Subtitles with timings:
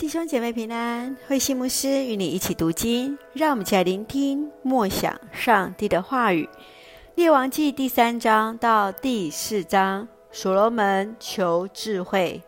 [0.00, 6.48] 弟兄姐妹平安，慧馨牧师与你一起读经，让我们一起来聆听默想上帝的话语。
[7.16, 12.40] 列王记第三章到第四章，所罗门求智慧。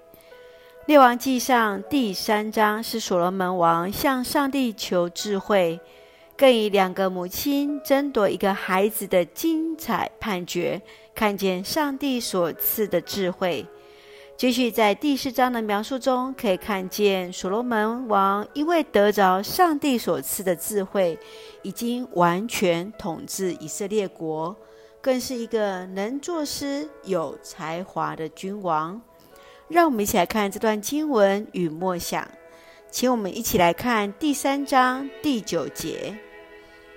[0.86, 5.78] 列王记上第三章是所罗门王向上帝求智慧，
[6.38, 10.80] 更以两个母亲争夺一个孩子的精彩判决，
[11.14, 13.66] 看见上帝所赐的智慧。
[14.36, 21.16] 继续在第四章的描述中，可以看见所罗门王因为得着上帝所赐的智慧，
[21.62, 24.56] 已经完全统治以色列国，
[25.00, 29.00] 更是一个能作诗、有才华的君王。
[29.68, 32.26] 让我们一起来看这段经文与默想，
[32.90, 36.18] 请我们一起来看第三章第九节：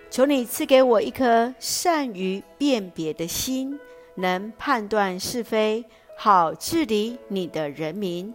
[0.10, 3.80] 求你赐给我一颗善于辨别的心，
[4.16, 5.86] 能判断是非。
[6.16, 8.34] 好治理你的人民。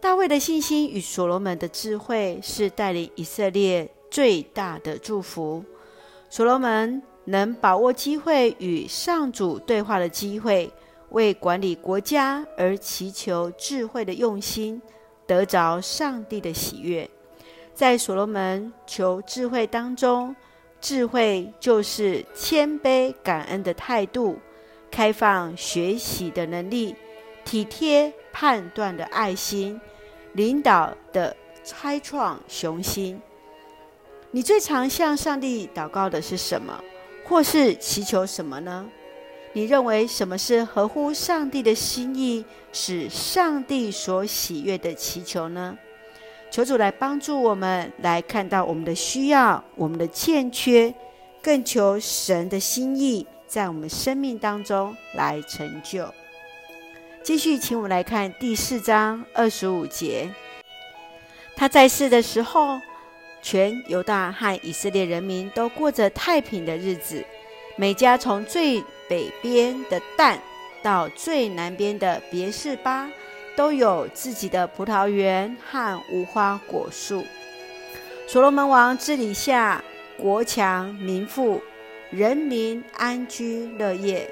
[0.00, 5.64] 大卫的信心与所罗门的智慧是带领以色列最大的祝福。
[6.28, 10.70] 所罗门能把握机会与上主对话的机会，
[11.10, 14.82] 为管理国家而祈求智慧的用心，
[15.26, 17.08] 得着上帝的喜悦。
[17.72, 20.36] 在所罗门求智慧当中，
[20.80, 24.38] 智慧就是谦卑感恩的态度。
[24.94, 26.94] 开放学习的能力，
[27.44, 29.80] 体贴判断的爱心，
[30.34, 31.36] 领导的
[31.68, 33.20] 开创雄心。
[34.30, 36.80] 你最常向上帝祷告的是什么，
[37.24, 38.86] 或是祈求什么呢？
[39.52, 45.76] 你认为什么是合乎上帝的心意，使上帝所喜悦的祈求呢？
[46.52, 50.94] 求主来帮助我们，来看到我们的需要，我们的欠缺，
[51.42, 53.26] 更求神的心意。
[53.54, 56.12] 在我们生命当中来成就。
[57.22, 60.28] 继续，请我们来看第四章二十五节。
[61.54, 62.80] 他在世的时候，
[63.40, 67.24] 全犹大和以色列人民都过着太平的日子。
[67.76, 70.36] 每家从最北边的但
[70.82, 73.08] 到最南边的别是巴，
[73.54, 77.24] 都有自己的葡萄园和无花果树。
[78.26, 79.80] 所罗门王治理下，
[80.18, 81.62] 国强民富。
[82.14, 84.30] 人民安居乐业，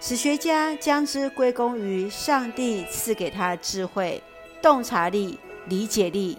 [0.00, 4.22] 史学家将之归功于上帝赐给他智慧、
[4.62, 6.38] 洞察力、理解力，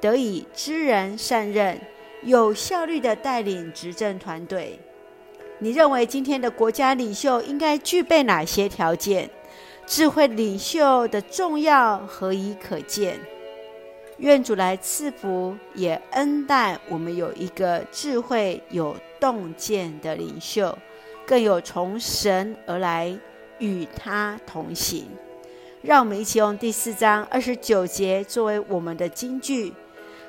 [0.00, 1.80] 得以知人善任，
[2.24, 4.80] 有效率的带领执政团队。
[5.60, 9.30] 你认为今天的国家领袖应该具备哪些条件？
[9.86, 13.20] 智慧领袖的重要何以可见？
[14.18, 20.76] 愿主来赐福，也恩待我们有一个智慧、有洞见的领袖，
[21.26, 23.14] 更有从神而来
[23.58, 25.06] 与他同行。
[25.82, 29.72] 让我们一起用第四章二十九节作为我们的金句：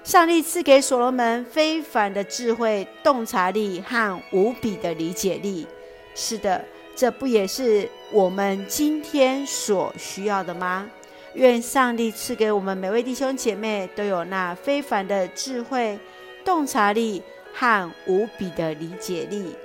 [0.04, 5.66] 上帝赐给所罗门非凡的智慧、洞察力和无比的理解力。
[6.14, 6.64] 是的，
[6.96, 10.90] 这不也是我们今天所需要的吗？
[11.38, 16.00] 愿上帝赐给我们每位弟兄姐妹都有那非凡的智慧、
[16.44, 17.22] 洞察力
[17.54, 19.56] 和无比的理解力。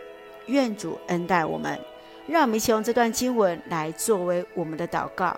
[0.49, 1.81] 愿主恩待我们，
[2.27, 5.35] 让我们一起用这段经文来作为我们的祷告。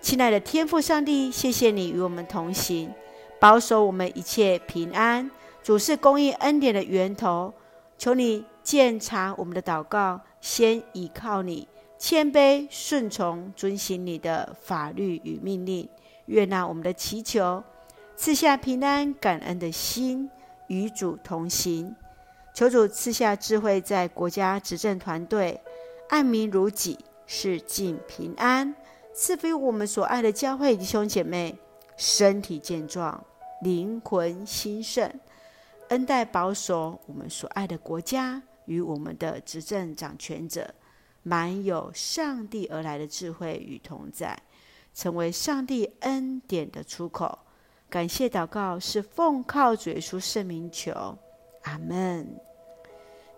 [0.00, 2.92] 亲爱的天父上帝，谢谢你与我们同行，
[3.38, 5.30] 保守我们一切平安。
[5.62, 7.54] 主是供应恩典的源头，
[7.96, 11.68] 求你鉴察我们的祷告，先倚靠你。
[12.00, 15.86] 谦卑顺从，遵行你的法律与命令，
[16.24, 17.62] 悦纳我们的祈求，
[18.16, 20.30] 赐下平安感恩的心，
[20.68, 21.94] 与主同行。
[22.54, 25.60] 求主赐下智慧，在国家执政团队，
[26.08, 28.74] 爱民如己，是尽平安。
[29.12, 31.54] 赐福我们所爱的教会弟兄姐妹，
[31.98, 33.22] 身体健壮，
[33.60, 35.12] 灵魂兴盛，
[35.90, 40.74] 恩待保守我们所爱的国家与我们的执政掌权者。
[41.22, 44.38] 满有上帝而来的智慧与同在，
[44.94, 47.38] 成为上帝恩典的出口。
[47.88, 51.18] 感谢祷告是奉靠主耶稣圣名求，
[51.62, 52.26] 阿门。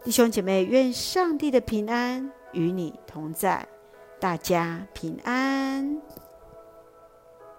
[0.05, 3.67] 弟兄姐妹，愿上帝的平安与你同在，
[4.21, 6.01] 大家平安。